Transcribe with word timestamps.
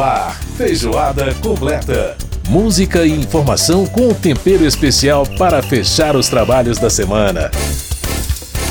Ar, 0.00 0.38
feijoada 0.56 1.34
completa. 1.42 2.16
Música 2.48 3.04
e 3.04 3.10
informação 3.10 3.84
com 3.84 4.14
tempero 4.14 4.64
especial 4.64 5.26
para 5.36 5.60
fechar 5.60 6.14
os 6.14 6.28
trabalhos 6.28 6.78
da 6.78 6.88
semana. 6.88 7.50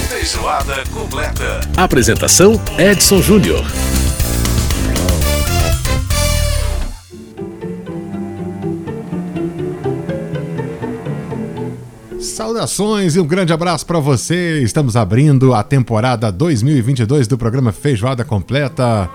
Feijoada 0.08 0.84
completa. 0.94 1.60
Apresentação: 1.76 2.60
Edson 2.78 3.22
Júnior. 3.22 3.66
Saudações 12.22 13.16
e 13.16 13.20
um 13.20 13.28
grande 13.28 13.52
abraço 13.52 13.86
para 13.86 14.00
você. 14.00 14.62
Estamos 14.62 14.96
abrindo 14.96 15.54
a 15.54 15.62
temporada 15.62 16.32
2022 16.32 17.28
do 17.28 17.38
programa 17.38 17.74
Feijoada 17.74 18.24
Completa. 18.24 19.10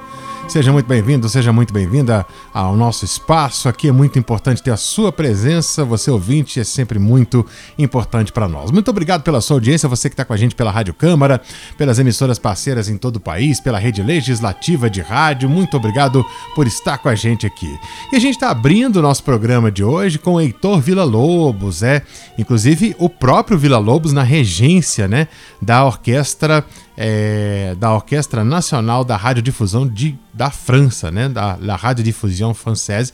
Seja 0.48 0.70
muito 0.70 0.86
bem-vindo, 0.86 1.28
seja 1.30 1.50
muito 1.50 1.72
bem-vinda 1.72 2.26
ao 2.52 2.76
nosso 2.76 3.06
espaço. 3.06 3.70
Aqui 3.70 3.88
é 3.88 3.92
muito 3.92 4.18
importante 4.18 4.62
ter 4.62 4.70
a 4.70 4.76
sua 4.76 5.10
presença. 5.10 5.82
Você 5.82 6.10
ouvinte 6.10 6.60
é 6.60 6.64
sempre 6.64 6.98
muito 6.98 7.46
importante 7.78 8.30
para 8.32 8.46
nós. 8.46 8.70
Muito 8.70 8.90
obrigado 8.90 9.22
pela 9.22 9.40
sua 9.40 9.56
audiência, 9.56 9.88
você 9.88 10.10
que 10.10 10.12
está 10.12 10.26
com 10.26 10.32
a 10.34 10.36
gente 10.36 10.54
pela 10.54 10.70
Rádio 10.70 10.92
Câmara, 10.92 11.40
pelas 11.78 11.98
emissoras 11.98 12.38
parceiras 12.38 12.88
em 12.88 12.98
todo 12.98 13.16
o 13.16 13.20
país, 13.20 13.60
pela 13.60 13.78
rede 13.78 14.02
legislativa 14.02 14.90
de 14.90 15.00
rádio. 15.00 15.48
Muito 15.48 15.76
obrigado 15.76 16.22
por 16.54 16.66
estar 16.66 16.98
com 16.98 17.08
a 17.08 17.14
gente 17.14 17.46
aqui. 17.46 17.74
E 18.12 18.16
a 18.16 18.20
gente 18.20 18.34
está 18.34 18.50
abrindo 18.50 18.96
o 18.96 19.02
nosso 19.02 19.24
programa 19.24 19.70
de 19.70 19.82
hoje 19.82 20.18
com 20.18 20.38
Heitor 20.38 20.80
Vila 20.80 21.04
Lobos, 21.04 21.82
é, 21.82 22.02
inclusive 22.36 22.94
o 22.98 23.08
próprio 23.08 23.56
Vila 23.56 23.78
Lobos 23.78 24.12
na 24.12 24.22
regência, 24.22 25.08
né, 25.08 25.28
da 25.62 25.82
orquestra 25.82 26.62
é, 26.96 27.74
da 27.78 27.92
Orquestra 27.94 28.44
Nacional 28.44 29.04
da 29.04 29.16
Radiodifusão 29.16 29.86
de, 29.86 30.18
da 30.32 30.50
França, 30.50 31.10
né, 31.10 31.28
da 31.28 31.56
La 31.60 31.76
Radiodiffusion 31.76 32.52
Française, 32.54 33.12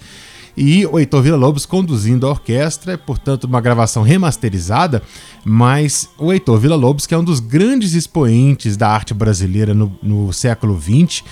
e 0.56 0.84
o 0.86 0.98
Heitor 0.98 1.22
Villa-Lobos 1.22 1.64
conduzindo 1.64 2.26
a 2.26 2.30
orquestra, 2.30 2.98
portanto 2.98 3.44
uma 3.44 3.60
gravação 3.60 4.02
remasterizada, 4.02 5.02
mas 5.44 6.08
o 6.18 6.32
Heitor 6.32 6.58
Villa-Lobos 6.58 7.06
que 7.06 7.14
é 7.14 7.18
um 7.18 7.22
dos 7.22 7.38
grandes 7.38 7.94
expoentes 7.94 8.76
da 8.76 8.88
arte 8.88 9.14
brasileira 9.14 9.72
no, 9.72 9.96
no 10.02 10.32
século 10.32 10.76
XX 10.80 11.22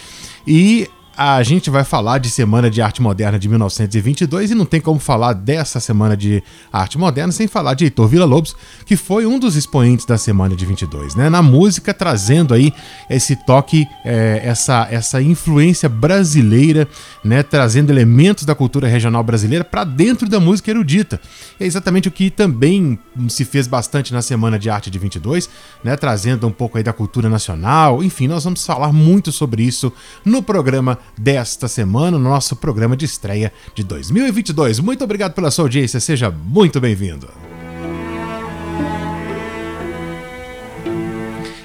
e 0.46 0.88
a 1.16 1.42
gente 1.42 1.70
vai 1.70 1.82
falar 1.82 2.18
de 2.18 2.28
Semana 2.28 2.68
de 2.68 2.82
Arte 2.82 3.00
Moderna 3.00 3.38
de 3.38 3.48
1922 3.48 4.50
e 4.50 4.54
não 4.54 4.66
tem 4.66 4.82
como 4.82 5.00
falar 5.00 5.32
dessa 5.32 5.80
Semana 5.80 6.14
de 6.14 6.42
Arte 6.70 6.98
Moderna 6.98 7.32
sem 7.32 7.48
falar 7.48 7.72
de 7.72 7.84
Heitor 7.84 8.06
Villa-Lobos, 8.06 8.54
que 8.84 8.96
foi 8.96 9.24
um 9.24 9.38
dos 9.38 9.56
expoentes 9.56 10.04
da 10.04 10.18
Semana 10.18 10.54
de 10.54 10.66
22, 10.66 11.14
né? 11.14 11.30
Na 11.30 11.40
música, 11.40 11.94
trazendo 11.94 12.52
aí 12.52 12.70
esse 13.08 13.34
toque, 13.34 13.88
é, 14.04 14.42
essa, 14.44 14.86
essa 14.90 15.22
influência 15.22 15.88
brasileira, 15.88 16.86
né? 17.24 17.42
Trazendo 17.42 17.90
elementos 17.90 18.44
da 18.44 18.54
cultura 18.54 18.86
regional 18.86 19.24
brasileira 19.24 19.64
para 19.64 19.84
dentro 19.84 20.28
da 20.28 20.38
música 20.38 20.70
erudita. 20.70 21.18
É 21.58 21.64
exatamente 21.64 22.08
o 22.08 22.10
que 22.10 22.28
também 22.28 22.98
se 23.28 23.46
fez 23.46 23.66
bastante 23.66 24.12
na 24.12 24.20
Semana 24.20 24.58
de 24.58 24.68
Arte 24.68 24.90
de 24.90 24.98
22, 24.98 25.48
né? 25.82 25.96
Trazendo 25.96 26.46
um 26.46 26.52
pouco 26.52 26.76
aí 26.76 26.84
da 26.84 26.92
cultura 26.92 27.30
nacional. 27.30 28.04
Enfim, 28.04 28.28
nós 28.28 28.44
vamos 28.44 28.66
falar 28.66 28.92
muito 28.92 29.32
sobre 29.32 29.62
isso 29.62 29.90
no 30.22 30.42
programa 30.42 30.98
desta 31.18 31.68
semana, 31.68 32.18
no 32.18 32.28
nosso 32.28 32.56
programa 32.56 32.96
de 32.96 33.04
estreia 33.04 33.52
de 33.74 33.82
2022. 33.84 34.80
Muito 34.80 35.04
obrigado 35.04 35.32
pela 35.32 35.50
sua 35.50 35.64
audiência, 35.64 36.00
seja 36.00 36.30
muito 36.30 36.80
bem-vindo. 36.80 37.28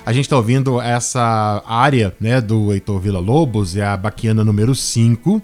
A 0.03 0.14
gente 0.14 0.25
está 0.25 0.36
ouvindo 0.36 0.81
essa 0.81 1.64
área 1.66 2.14
né, 2.19 2.42
do 2.42 2.73
Heitor 2.73 3.00
Villa 3.00 3.19
Lobos, 3.19 3.78
é 3.78 3.86
a 3.86 3.95
Baquiana 3.95 4.44
número 4.44 4.75
5 4.75 5.42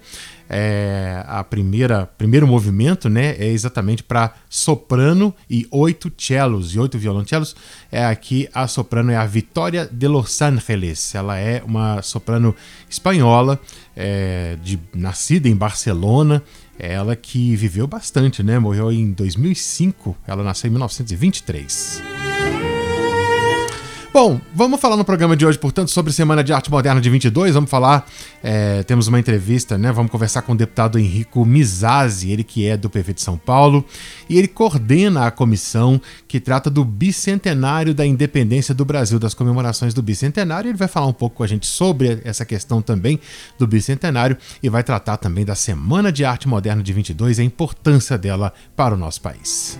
é, 0.50 1.24
a 1.28 1.44
primeira 1.44 2.06
primeiro 2.06 2.48
movimento 2.48 3.10
né, 3.10 3.36
é 3.38 3.48
exatamente 3.48 4.04
para 4.04 4.34
soprano 4.50 5.34
e 5.50 5.68
oito 5.72 6.12
cellos 6.18 6.74
e 6.74 6.80
oito 6.80 6.98
violoncelos. 6.98 7.56
É 7.92 8.06
aqui 8.06 8.48
a 8.54 8.68
soprano 8.68 9.12
é 9.12 9.16
a 9.16 9.26
Vitória 9.26 9.88
de 9.92 10.08
Los 10.08 10.42
Angeles. 10.42 11.14
Ela 11.16 11.38
é 11.38 11.62
uma 11.64 12.02
soprano 12.02 12.56
espanhola, 12.90 13.60
é, 13.96 14.58
de, 14.64 14.80
nascida 14.94 15.48
em 15.50 15.56
Barcelona. 15.56 16.44
Ela 16.80 17.16
que 17.16 17.56
viveu 17.56 17.88
bastante, 17.88 18.44
né? 18.44 18.60
Morreu 18.60 18.92
em 18.92 19.12
2005. 19.12 20.16
Ela 20.28 20.44
nasceu 20.44 20.68
em 20.68 20.72
1923. 20.72 22.27
Bom, 24.20 24.42
vamos 24.52 24.82
falar 24.82 24.98
no 24.98 25.06
programa 25.06 25.38
de 25.38 25.46
hoje, 25.46 25.60
portanto, 25.60 25.92
sobre 25.92 26.12
Semana 26.12 26.44
de 26.44 26.52
Arte 26.52 26.72
Moderna 26.72 27.00
de 27.00 27.08
22. 27.08 27.54
Vamos 27.54 27.70
falar, 27.70 28.04
é, 28.42 28.82
temos 28.82 29.08
uma 29.08 29.20
entrevista, 29.20 29.78
né? 29.78 29.92
Vamos 29.92 30.12
conversar 30.12 30.42
com 30.42 30.54
o 30.54 30.56
deputado 30.56 30.98
Henrico 30.98 31.46
Mizazzi, 31.46 32.32
ele 32.32 32.44
que 32.44 32.66
é 32.66 32.76
do 32.76 32.90
PV 32.90 33.14
de 33.14 33.22
São 33.22 33.38
Paulo, 33.38 33.86
e 34.28 34.40
ele 34.40 34.48
coordena 34.48 35.28
a 35.28 35.30
comissão 35.30 36.02
que 36.28 36.40
trata 36.40 36.68
do 36.68 36.84
bicentenário 36.84 37.94
da 37.94 38.08
independência 38.08 38.74
do 38.74 38.84
Brasil, 38.84 39.20
das 39.20 39.36
comemorações 39.36 39.94
do 39.94 40.02
bicentenário. 40.02 40.70
Ele 40.70 40.78
vai 40.80 40.88
falar 40.88 41.06
um 41.06 41.14
pouco 41.14 41.36
com 41.36 41.44
a 41.44 41.48
gente 41.48 41.68
sobre 41.68 42.20
essa 42.24 42.44
questão 42.44 42.82
também 42.82 43.20
do 43.60 43.68
bicentenário 43.68 44.36
e 44.64 44.68
vai 44.68 44.82
tratar 44.82 45.18
também 45.18 45.46
da 45.46 45.54
Semana 45.54 46.12
de 46.12 46.26
Arte 46.26 46.48
Moderna 46.48 46.82
de 46.82 46.92
22 46.92 47.38
e 47.38 47.42
a 47.42 47.46
importância 47.46 48.18
dela 48.18 48.52
para 48.76 48.96
o 48.96 48.98
nosso 48.98 49.22
país. 49.22 49.78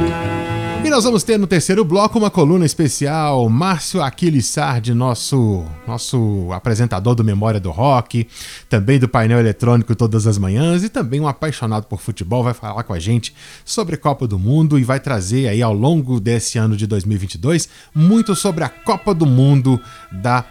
Música 0.00 0.47
e 0.88 0.90
nós 0.90 1.04
vamos 1.04 1.22
ter 1.22 1.38
no 1.38 1.46
terceiro 1.46 1.84
bloco 1.84 2.18
uma 2.18 2.30
coluna 2.30 2.64
especial. 2.64 3.46
Márcio 3.50 4.02
Aquiles 4.02 4.46
Sardi, 4.46 4.94
nosso, 4.94 5.62
nosso 5.86 6.48
apresentador 6.50 7.14
do 7.14 7.22
Memória 7.22 7.60
do 7.60 7.70
Rock, 7.70 8.26
também 8.70 8.98
do 8.98 9.06
painel 9.06 9.38
eletrônico 9.38 9.94
todas 9.94 10.26
as 10.26 10.38
manhãs 10.38 10.82
e 10.82 10.88
também 10.88 11.20
um 11.20 11.28
apaixonado 11.28 11.84
por 11.84 12.00
futebol, 12.00 12.42
vai 12.42 12.54
falar 12.54 12.84
com 12.84 12.94
a 12.94 12.98
gente 12.98 13.34
sobre 13.66 13.98
Copa 13.98 14.26
do 14.26 14.38
Mundo 14.38 14.78
e 14.78 14.82
vai 14.82 14.98
trazer 14.98 15.48
aí 15.48 15.60
ao 15.60 15.74
longo 15.74 16.18
desse 16.18 16.56
ano 16.56 16.74
de 16.74 16.86
2022 16.86 17.68
muito 17.94 18.34
sobre 18.34 18.64
a 18.64 18.70
Copa 18.70 19.12
do 19.12 19.26
Mundo 19.26 19.78
da 20.10 20.42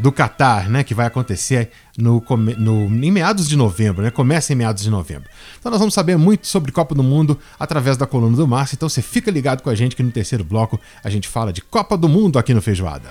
do 0.00 0.12
Catar, 0.12 0.68
né, 0.68 0.84
que 0.84 0.94
vai 0.94 1.06
acontecer 1.06 1.70
no, 1.96 2.24
no, 2.58 3.04
em 3.04 3.10
meados 3.10 3.48
de 3.48 3.56
novembro, 3.56 4.02
né? 4.02 4.10
Começa 4.10 4.52
em 4.52 4.56
meados 4.56 4.82
de 4.82 4.90
novembro. 4.90 5.28
Então 5.58 5.70
nós 5.70 5.78
vamos 5.78 5.94
saber 5.94 6.16
muito 6.16 6.46
sobre 6.46 6.72
Copa 6.72 6.94
do 6.94 7.02
Mundo 7.02 7.38
através 7.58 7.96
da 7.96 8.06
coluna 8.06 8.36
do 8.36 8.46
Márcio. 8.46 8.76
Então 8.76 8.88
você 8.88 9.02
fica 9.02 9.30
ligado 9.30 9.62
com 9.62 9.70
a 9.70 9.74
gente 9.74 9.96
que 9.96 10.02
no 10.02 10.10
terceiro 10.10 10.44
bloco 10.44 10.80
a 11.02 11.10
gente 11.10 11.28
fala 11.28 11.52
de 11.52 11.60
Copa 11.60 11.96
do 11.96 12.08
Mundo 12.08 12.38
aqui 12.38 12.54
no 12.54 12.62
Feijoada. 12.62 13.08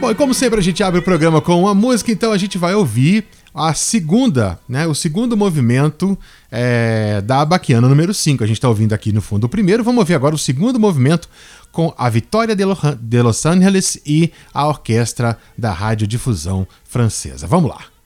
Bom, 0.00 0.10
e 0.10 0.14
como 0.14 0.32
sempre 0.32 0.58
a 0.58 0.62
gente 0.62 0.82
abre 0.82 0.98
o 0.98 1.02
programa 1.02 1.42
com 1.42 1.60
uma 1.60 1.74
música, 1.74 2.10
então 2.10 2.32
a 2.32 2.38
gente 2.38 2.56
vai 2.56 2.74
ouvir 2.74 3.26
a 3.54 3.74
segunda, 3.74 4.58
né, 4.68 4.86
o 4.86 4.94
segundo 4.94 5.36
movimento 5.36 6.16
é, 6.50 7.20
da 7.20 7.44
Baquiana 7.44 7.88
número 7.88 8.12
5. 8.12 8.42
A 8.42 8.46
gente 8.46 8.56
está 8.56 8.68
ouvindo 8.68 8.92
aqui 8.92 9.12
no 9.12 9.20
fundo 9.20 9.44
o 9.44 9.48
primeiro, 9.48 9.84
vamos 9.84 10.00
ouvir 10.00 10.14
agora 10.14 10.34
o 10.34 10.38
segundo 10.38 10.78
movimento 10.78 11.28
com 11.70 11.94
a 11.96 12.08
Vitória 12.08 12.56
de 12.56 13.22
Los 13.22 13.46
Angeles 13.46 14.00
e 14.04 14.32
a 14.52 14.66
orquestra 14.66 15.38
da 15.56 15.72
radiodifusão 15.72 16.66
francesa. 16.84 17.46
Vamos 17.46 17.70
lá. 17.70 17.99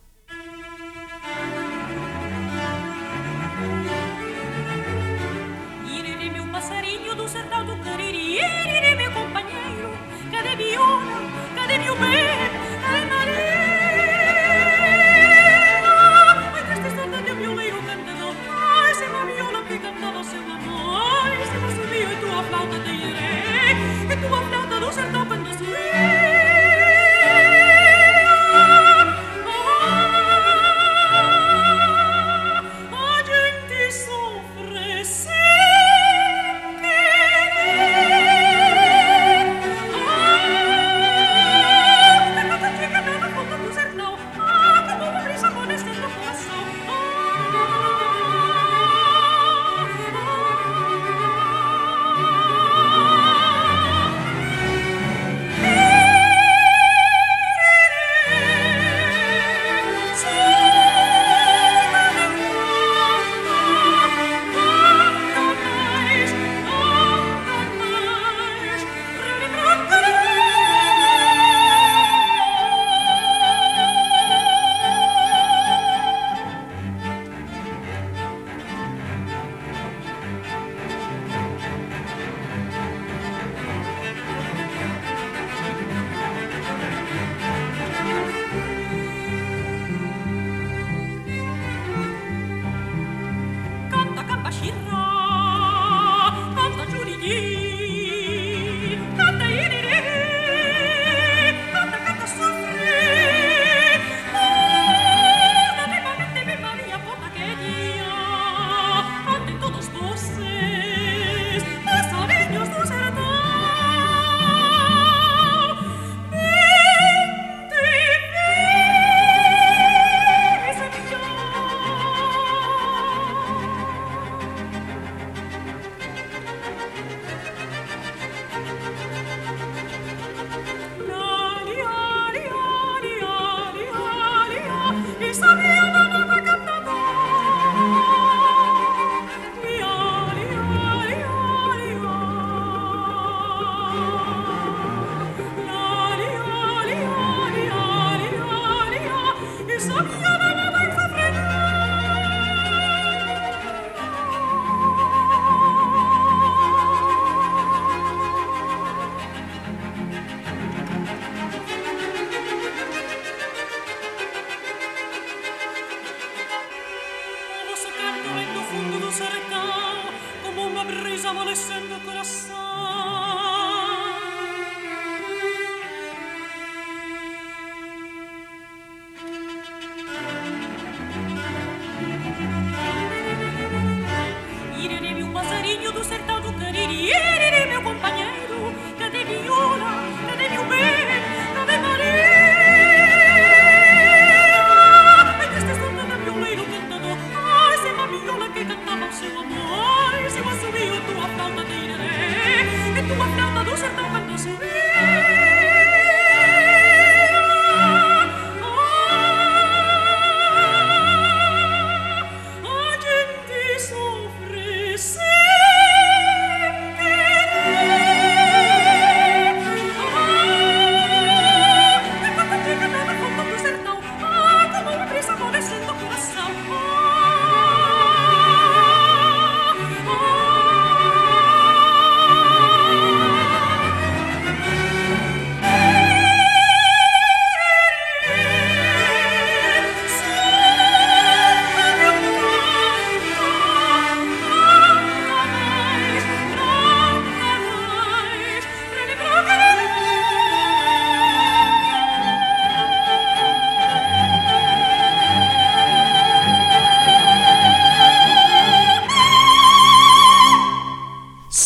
viola 198.24 198.48
que 198.48 198.64
cantava 198.64 199.06
o 199.06 199.12
seu 199.12 199.38
amor, 199.38 200.30
se 200.30 200.38
eu 200.38 200.48
assumia 200.48 201.00
tua 201.02 201.28
flauta 201.28 201.64
tiraré, 201.64 202.98
e 202.98 203.14
tua 203.14 203.26
flauta 203.26 203.70
do 203.70 203.76
sertão 203.76 204.10
quando 204.10 204.38
subir. 204.38 204.83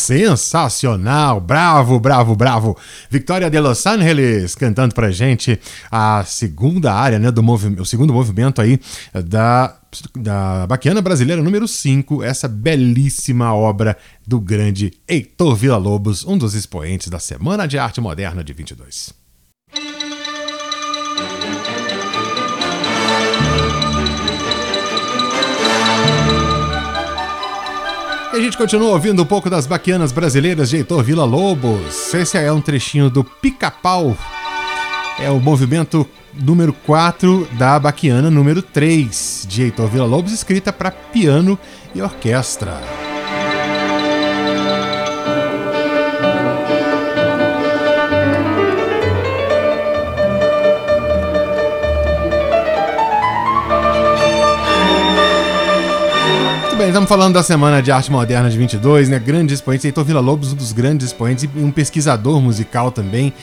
Sensacional! 0.09 1.39
Bravo, 1.39 1.99
bravo, 1.99 2.35
bravo! 2.35 2.75
Victoria 3.11 3.47
de 3.47 3.59
Los 3.59 3.85
Angeles 3.85 4.55
cantando 4.55 4.95
pra 4.95 5.11
gente 5.11 5.59
a 5.91 6.23
segunda 6.25 6.91
área, 6.91 7.19
né, 7.19 7.29
do 7.29 7.43
movimento, 7.43 7.83
o 7.83 7.85
segundo 7.85 8.11
movimento 8.11 8.59
aí 8.59 8.79
da 9.13 9.75
da 10.15 10.65
Baquiana 10.67 11.01
Brasileira 11.01 11.43
número 11.43 11.67
5, 11.67 12.23
essa 12.23 12.47
belíssima 12.47 13.53
obra 13.53 13.95
do 14.25 14.39
grande 14.39 14.93
Heitor 15.07 15.55
Villa-Lobos, 15.55 16.25
um 16.25 16.37
dos 16.37 16.55
expoentes 16.55 17.07
da 17.07 17.19
Semana 17.19 17.67
de 17.67 17.77
Arte 17.77 18.01
Moderna 18.01 18.43
de 18.43 18.53
22. 18.53 19.18
E 28.31 28.37
a 28.37 28.41
gente 28.41 28.57
continua 28.57 28.89
ouvindo 28.91 29.23
um 29.23 29.25
pouco 29.25 29.49
das 29.49 29.65
baquianas 29.65 30.11
brasileiras 30.11 30.69
de 30.69 30.77
Heitor 30.77 31.03
Vila 31.03 31.25
Lobos. 31.25 32.13
Esse 32.13 32.37
é 32.37 32.51
um 32.53 32.61
trechinho 32.61 33.09
do 33.09 33.23
Pica-Pau. 33.23 34.15
É 35.19 35.31
o 35.31 35.39
movimento 35.39 36.07
número 36.33 36.71
4 36.71 37.47
da 37.53 37.79
baquiana 37.79 38.29
número 38.29 38.61
3 38.61 39.47
de 39.49 39.63
Heitor 39.63 39.87
Vila 39.87 40.05
Lobos, 40.05 40.31
escrita 40.31 40.71
para 40.71 40.91
piano 40.91 41.57
e 41.95 42.01
orquestra. 42.03 43.08
Bem, 56.79 56.87
estamos 56.87 57.09
falando 57.09 57.33
da 57.33 57.43
Semana 57.43 57.81
de 57.81 57.91
Arte 57.91 58.09
Moderna 58.09 58.49
de 58.49 58.57
22, 58.57 59.09
né? 59.09 59.19
Grandes 59.19 59.55
expoentes, 59.55 59.83
Heitor 59.83 60.05
Villa-Lobos, 60.05 60.53
um 60.53 60.55
dos 60.55 60.71
grandes 60.71 61.07
expoentes 61.07 61.43
e 61.43 61.59
um 61.59 61.71
pesquisador 61.71 62.39
musical 62.39 62.89
também 62.89 63.33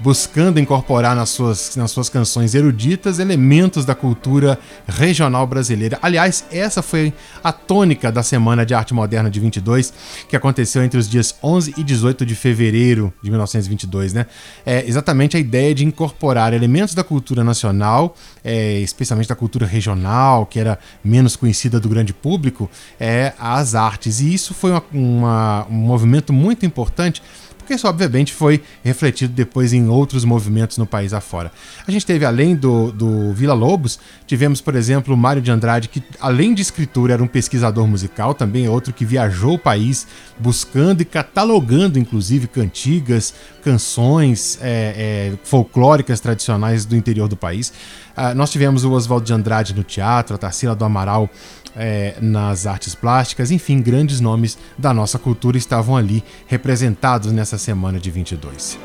buscando 0.00 0.58
incorporar 0.58 1.14
nas 1.14 1.30
suas, 1.30 1.76
nas 1.76 1.90
suas 1.90 2.08
canções 2.08 2.54
eruditas 2.54 3.18
elementos 3.18 3.84
da 3.84 3.94
cultura 3.94 4.58
regional 4.86 5.46
brasileira. 5.46 5.98
Aliás, 6.02 6.44
essa 6.50 6.82
foi 6.82 7.12
a 7.42 7.52
tônica 7.52 8.10
da 8.10 8.22
Semana 8.22 8.66
de 8.66 8.74
Arte 8.74 8.92
Moderna 8.92 9.30
de 9.30 9.40
22, 9.40 9.92
que 10.28 10.36
aconteceu 10.36 10.82
entre 10.82 10.98
os 10.98 11.08
dias 11.08 11.34
11 11.42 11.74
e 11.76 11.82
18 11.82 12.26
de 12.26 12.34
fevereiro 12.34 13.12
de 13.22 13.30
1922, 13.30 14.12
né? 14.12 14.26
É 14.66 14.84
exatamente 14.86 15.36
a 15.36 15.40
ideia 15.40 15.74
de 15.74 15.84
incorporar 15.84 16.52
elementos 16.52 16.94
da 16.94 17.04
cultura 17.04 17.44
nacional, 17.44 18.16
é, 18.42 18.78
especialmente 18.80 19.28
da 19.28 19.34
cultura 19.34 19.66
regional, 19.66 20.46
que 20.46 20.58
era 20.58 20.78
menos 21.04 21.36
conhecida 21.36 21.78
do 21.78 21.88
grande 21.88 22.12
público, 22.12 22.70
é, 22.98 23.32
às 23.38 23.74
artes. 23.74 24.20
E 24.20 24.32
isso 24.32 24.54
foi 24.54 24.70
uma, 24.70 24.84
uma, 24.92 25.66
um 25.70 25.74
movimento 25.74 26.32
muito 26.32 26.66
importante 26.66 27.22
porque 27.64 27.74
isso 27.74 27.88
obviamente 27.88 28.32
foi 28.32 28.62
refletido 28.84 29.32
depois 29.32 29.72
em 29.72 29.88
outros 29.88 30.24
movimentos 30.24 30.76
no 30.76 30.86
país 30.86 31.12
afora. 31.12 31.50
A 31.86 31.90
gente 31.90 32.04
teve, 32.04 32.24
além 32.24 32.54
do, 32.54 32.92
do 32.92 33.32
Vila 33.32 33.54
Lobos, 33.54 33.98
tivemos, 34.26 34.60
por 34.60 34.76
exemplo, 34.76 35.14
o 35.14 35.16
Mário 35.16 35.40
de 35.40 35.50
Andrade, 35.50 35.88
que 35.88 36.02
além 36.20 36.54
de 36.54 36.62
escritor 36.62 37.10
era 37.10 37.22
um 37.22 37.26
pesquisador 37.26 37.86
musical, 37.86 38.34
também 38.34 38.66
é 38.66 38.70
outro 38.70 38.92
que 38.92 39.04
viajou 39.04 39.54
o 39.54 39.58
país 39.58 40.06
buscando 40.38 41.00
e 41.00 41.04
catalogando, 41.04 41.98
inclusive, 41.98 42.46
cantigas, 42.46 43.34
canções 43.62 44.58
é, 44.60 45.32
é, 45.32 45.38
folclóricas 45.42 46.20
tradicionais 46.20 46.84
do 46.84 46.94
interior 46.94 47.28
do 47.28 47.36
país. 47.36 47.72
Uh, 48.16 48.34
nós 48.34 48.50
tivemos 48.50 48.84
o 48.84 48.92
Oswaldo 48.92 49.26
de 49.26 49.32
Andrade 49.32 49.74
no 49.74 49.82
teatro, 49.82 50.36
a 50.36 50.38
Tarsila 50.38 50.76
do 50.76 50.84
Amaral 50.84 51.28
é, 51.76 52.14
nas 52.20 52.66
artes 52.66 52.94
plásticas, 52.94 53.50
enfim, 53.50 53.80
grandes 53.80 54.20
nomes 54.20 54.58
da 54.78 54.92
nossa 54.92 55.18
cultura 55.18 55.56
estavam 55.56 55.96
ali 55.96 56.22
representados 56.46 57.32
nessa 57.32 57.58
semana 57.58 57.98
de 57.98 58.10
22. 58.10 58.78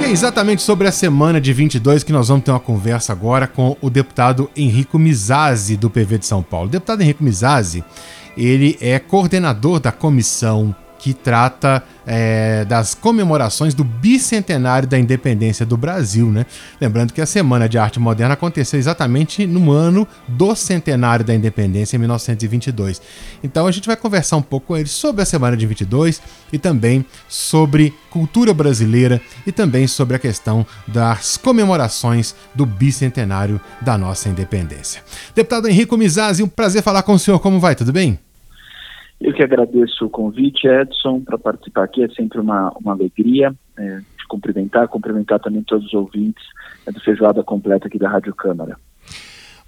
E 0.00 0.04
é 0.04 0.10
exatamente 0.10 0.62
sobre 0.62 0.86
a 0.86 0.92
semana 0.92 1.40
de 1.40 1.52
22 1.52 2.04
que 2.04 2.12
nós 2.12 2.28
vamos 2.28 2.44
ter 2.44 2.50
uma 2.50 2.60
conversa 2.60 3.12
agora 3.12 3.46
com 3.46 3.76
o 3.80 3.90
deputado 3.90 4.50
Henrico 4.56 4.98
Mizazzi, 4.98 5.76
do 5.76 5.90
PV 5.90 6.18
de 6.18 6.26
São 6.26 6.42
Paulo. 6.42 6.68
O 6.68 6.70
deputado 6.70 7.02
Henrico 7.02 7.24
Mizazzi, 7.24 7.84
ele 8.36 8.78
é 8.80 8.98
coordenador 8.98 9.80
da 9.80 9.90
comissão 9.90 10.74
que 10.98 11.12
trata 11.12 11.82
é, 12.06 12.64
das 12.64 12.94
comemorações 12.94 13.74
do 13.74 13.84
bicentenário 13.84 14.88
da 14.88 14.98
independência 14.98 15.66
do 15.66 15.76
Brasil, 15.76 16.30
né? 16.30 16.46
Lembrando 16.80 17.12
que 17.12 17.20
a 17.20 17.26
Semana 17.26 17.68
de 17.68 17.78
Arte 17.78 17.98
Moderna 17.98 18.34
aconteceu 18.34 18.78
exatamente 18.78 19.46
no 19.46 19.72
ano 19.72 20.06
do 20.28 20.54
centenário 20.54 21.24
da 21.24 21.34
independência, 21.34 21.96
em 21.96 22.00
1922. 22.00 23.02
Então 23.42 23.66
a 23.66 23.72
gente 23.72 23.86
vai 23.86 23.96
conversar 23.96 24.36
um 24.36 24.42
pouco 24.42 24.68
com 24.68 24.76
ele 24.76 24.88
sobre 24.88 25.22
a 25.22 25.26
Semana 25.26 25.56
de 25.56 25.66
22 25.66 26.22
e 26.52 26.58
também 26.58 27.04
sobre 27.28 27.92
cultura 28.10 28.54
brasileira 28.54 29.20
e 29.46 29.52
também 29.52 29.86
sobre 29.86 30.16
a 30.16 30.18
questão 30.18 30.66
das 30.86 31.36
comemorações 31.36 32.34
do 32.54 32.64
bicentenário 32.64 33.60
da 33.80 33.98
nossa 33.98 34.28
independência. 34.28 35.02
Deputado 35.34 35.68
Henrico 35.68 35.96
Mizazzi, 35.96 36.42
um 36.42 36.48
prazer 36.48 36.82
falar 36.82 37.02
com 37.02 37.12
o 37.12 37.18
senhor. 37.18 37.38
Como 37.40 37.60
vai? 37.60 37.74
Tudo 37.74 37.92
bem? 37.92 38.18
Eu 39.20 39.32
que 39.32 39.42
agradeço 39.42 40.04
o 40.04 40.10
convite, 40.10 40.66
Edson, 40.66 41.20
para 41.20 41.38
participar 41.38 41.84
aqui. 41.84 42.04
É 42.04 42.08
sempre 42.10 42.38
uma, 42.38 42.70
uma 42.78 42.92
alegria 42.92 43.54
é, 43.76 44.00
te 44.18 44.26
cumprimentar, 44.28 44.88
cumprimentar 44.88 45.40
também 45.40 45.62
todos 45.62 45.86
os 45.86 45.94
ouvintes 45.94 46.44
é, 46.86 46.92
do 46.92 47.00
Feijoada 47.00 47.42
Completa 47.42 47.86
aqui 47.86 47.98
da 47.98 48.08
Rádio 48.08 48.34
Câmara. 48.34 48.76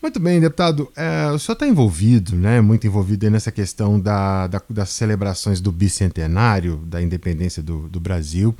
Muito 0.00 0.20
bem, 0.20 0.40
deputado. 0.40 0.88
É, 0.96 1.32
o 1.32 1.38
senhor 1.38 1.54
está 1.54 1.66
envolvido, 1.66 2.36
né, 2.36 2.60
muito 2.60 2.86
envolvido 2.86 3.28
nessa 3.30 3.50
questão 3.50 3.98
da, 3.98 4.46
da, 4.46 4.62
das 4.70 4.90
celebrações 4.90 5.60
do 5.60 5.72
bicentenário 5.72 6.76
da 6.86 7.02
independência 7.02 7.60
do, 7.60 7.88
do, 7.88 7.98
Brasil 7.98 8.54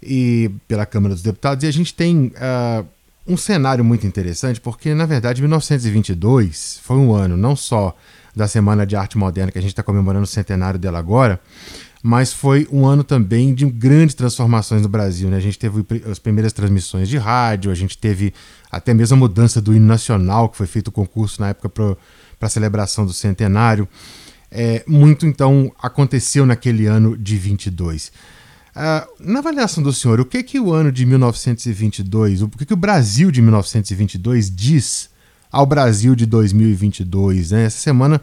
e 0.00 0.52
pela 0.68 0.86
Câmara 0.86 1.14
dos 1.14 1.22
Deputados. 1.22 1.64
E 1.64 1.66
a 1.66 1.72
gente 1.72 1.92
tem 1.92 2.26
uh, 2.36 2.86
um 3.26 3.36
cenário 3.36 3.84
muito 3.84 4.06
interessante, 4.06 4.60
porque, 4.60 4.94
na 4.94 5.04
verdade, 5.04 5.42
1922 5.42 6.78
foi 6.80 6.96
um 6.96 7.12
ano 7.12 7.36
não 7.36 7.56
só 7.56 7.96
da 8.34 8.48
Semana 8.48 8.86
de 8.86 8.96
Arte 8.96 9.18
Moderna, 9.18 9.52
que 9.52 9.58
a 9.58 9.60
gente 9.60 9.72
está 9.72 9.82
comemorando 9.82 10.24
o 10.24 10.26
centenário 10.26 10.78
dela 10.78 10.98
agora, 10.98 11.40
mas 12.02 12.32
foi 12.32 12.66
um 12.72 12.84
ano 12.84 13.04
também 13.04 13.54
de 13.54 13.64
grandes 13.66 14.14
transformações 14.14 14.82
no 14.82 14.88
Brasil. 14.88 15.28
Né? 15.28 15.36
A 15.36 15.40
gente 15.40 15.58
teve 15.58 15.84
as 16.10 16.18
primeiras 16.18 16.52
transmissões 16.52 17.08
de 17.08 17.16
rádio, 17.16 17.70
a 17.70 17.74
gente 17.74 17.96
teve 17.96 18.34
até 18.70 18.92
mesmo 18.92 19.14
a 19.14 19.18
mudança 19.18 19.60
do 19.60 19.74
hino 19.74 19.86
nacional, 19.86 20.48
que 20.48 20.56
foi 20.56 20.66
feito 20.66 20.88
o 20.88 20.92
concurso 20.92 21.40
na 21.40 21.50
época 21.50 21.68
para 21.68 21.96
a 22.40 22.48
celebração 22.48 23.06
do 23.06 23.12
centenário. 23.12 23.88
É, 24.50 24.82
muito 24.86 25.26
então 25.26 25.72
aconteceu 25.80 26.44
naquele 26.44 26.86
ano 26.86 27.16
de 27.16 27.36
22. 27.38 28.08
Uh, 28.74 29.06
na 29.20 29.38
avaliação 29.38 29.82
do 29.82 29.92
senhor, 29.92 30.18
o 30.18 30.24
que 30.24 30.42
que 30.42 30.58
o 30.58 30.72
ano 30.72 30.90
de 30.90 31.04
1922, 31.04 32.42
o 32.42 32.48
que 32.48 32.64
que 32.64 32.72
o 32.72 32.76
Brasil 32.76 33.30
de 33.30 33.40
1922 33.42 34.50
diz 34.50 35.11
ao 35.52 35.66
Brasil 35.66 36.16
de 36.16 36.24
2022. 36.24 37.50
Né? 37.50 37.66
Essa 37.66 37.78
semana, 37.78 38.20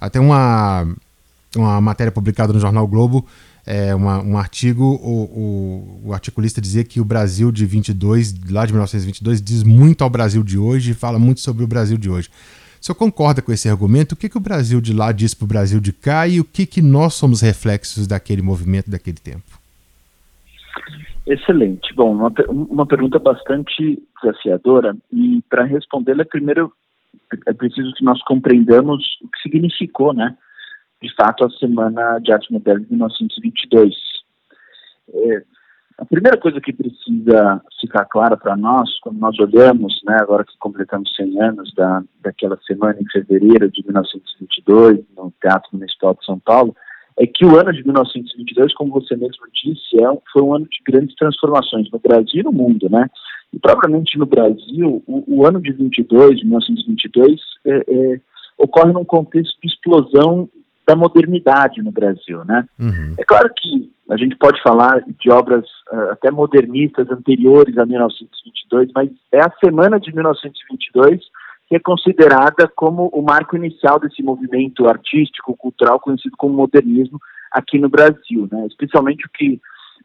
até 0.00 0.20
uma, 0.20 0.86
uma 1.56 1.80
matéria 1.80 2.12
publicada 2.12 2.52
no 2.52 2.60
Jornal 2.60 2.86
Globo, 2.86 3.26
é, 3.66 3.94
uma, 3.94 4.22
um 4.22 4.38
artigo, 4.38 4.84
o, 4.84 5.24
o, 5.24 6.00
o, 6.04 6.14
articulista 6.14 6.58
dizia 6.58 6.82
que 6.84 7.02
o 7.02 7.04
Brasil 7.04 7.52
de 7.52 7.66
22, 7.66 8.34
lá 8.48 8.64
de 8.64 8.72
1922, 8.72 9.42
diz 9.42 9.62
muito 9.62 10.02
ao 10.02 10.08
Brasil 10.08 10.42
de 10.42 10.56
hoje 10.56 10.92
e 10.92 10.94
fala 10.94 11.18
muito 11.18 11.40
sobre 11.40 11.64
o 11.64 11.66
Brasil 11.66 11.98
de 11.98 12.08
hoje. 12.08 12.30
O 12.80 12.86
senhor 12.86 12.94
concorda 12.94 13.42
com 13.42 13.52
esse 13.52 13.68
argumento? 13.68 14.12
O 14.12 14.16
que, 14.16 14.28
que 14.28 14.38
o 14.38 14.40
Brasil 14.40 14.80
de 14.80 14.94
lá 14.94 15.12
diz 15.12 15.34
para 15.34 15.44
o 15.44 15.48
Brasil 15.48 15.80
de 15.80 15.92
cá 15.92 16.26
e 16.26 16.40
o 16.40 16.44
que, 16.44 16.64
que 16.64 16.80
nós 16.80 17.12
somos 17.12 17.42
reflexos 17.42 18.06
daquele 18.06 18.40
movimento, 18.40 18.88
daquele 18.88 19.18
tempo? 19.18 19.58
Excelente. 21.28 21.94
Bom, 21.94 22.14
uma, 22.14 22.32
uma 22.48 22.86
pergunta 22.86 23.18
bastante 23.18 24.02
desafiadora 24.22 24.96
e 25.12 25.42
para 25.50 25.62
respondê-la, 25.64 26.24
primeiro 26.24 26.72
é 27.46 27.52
preciso 27.52 27.92
que 27.94 28.04
nós 28.04 28.22
compreendamos 28.24 29.04
o 29.22 29.28
que 29.28 29.42
significou, 29.42 30.14
né, 30.14 30.34
de 31.02 31.14
fato, 31.14 31.44
a 31.44 31.50
Semana 31.50 32.18
de 32.20 32.32
Arte 32.32 32.50
Moderna 32.50 32.80
de 32.80 32.90
1922. 32.90 33.94
É, 35.12 35.42
a 35.98 36.04
primeira 36.06 36.38
coisa 36.38 36.62
que 36.62 36.72
precisa 36.72 37.60
ficar 37.78 38.06
clara 38.06 38.36
para 38.36 38.56
nós, 38.56 38.98
quando 39.00 39.18
nós 39.18 39.38
olhamos, 39.38 40.00
né, 40.06 40.16
agora 40.20 40.44
que 40.44 40.56
completamos 40.58 41.14
100 41.14 41.42
anos 41.42 41.74
da, 41.74 42.02
daquela 42.22 42.58
semana 42.66 42.98
em 42.98 43.10
fevereiro 43.10 43.70
de 43.70 43.84
1922, 43.84 45.04
no 45.14 45.30
Teatro 45.42 45.68
Municipal 45.74 46.14
de 46.14 46.24
São 46.24 46.38
Paulo, 46.38 46.74
é 47.18 47.26
que 47.26 47.44
o 47.44 47.58
ano 47.58 47.72
de 47.72 47.84
1922, 47.84 48.72
como 48.74 48.92
você 48.92 49.16
mesmo 49.16 49.44
disse, 49.52 50.00
é, 50.00 50.18
foi 50.32 50.42
um 50.42 50.54
ano 50.54 50.66
de 50.66 50.78
grandes 50.86 51.14
transformações 51.16 51.90
no 51.90 51.98
Brasil 51.98 52.40
e 52.40 52.42
no 52.44 52.52
mundo, 52.52 52.88
né? 52.88 53.10
E 53.52 53.58
propriamente 53.58 54.16
no 54.16 54.26
Brasil, 54.26 55.02
o, 55.06 55.24
o 55.26 55.46
ano 55.46 55.60
de 55.60 55.72
22, 55.72 56.42
1922, 56.44 57.40
é, 57.66 57.84
é, 57.88 58.20
ocorre 58.56 58.92
num 58.92 59.04
contexto 59.04 59.58
de 59.60 59.68
explosão 59.68 60.48
da 60.86 60.94
modernidade 60.94 61.82
no 61.82 61.90
Brasil, 61.90 62.44
né? 62.44 62.66
Uhum. 62.78 63.14
É 63.18 63.24
claro 63.24 63.50
que 63.54 63.92
a 64.10 64.16
gente 64.16 64.36
pode 64.36 64.62
falar 64.62 65.04
de 65.20 65.30
obras 65.30 65.64
uh, 65.92 66.12
até 66.12 66.30
modernistas 66.30 67.10
anteriores 67.10 67.76
a 67.76 67.84
1922, 67.84 68.90
mas 68.94 69.10
é 69.32 69.40
a 69.40 69.52
semana 69.62 70.00
de 70.00 70.14
1922 70.14 71.20
que 71.68 71.76
é 71.76 71.78
considerada 71.78 72.66
como 72.74 73.08
o 73.12 73.22
marco 73.22 73.56
inicial 73.56 74.00
desse 74.00 74.22
movimento 74.22 74.88
artístico, 74.88 75.56
cultural, 75.56 76.00
conhecido 76.00 76.34
como 76.36 76.54
modernismo, 76.54 77.20
aqui 77.52 77.78
no 77.78 77.88
Brasil, 77.88 78.48
né? 78.50 78.66
especialmente 78.66 79.26
o 79.26 79.30
que 79.30 79.60